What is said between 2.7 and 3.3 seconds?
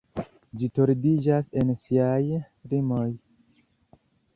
limoj.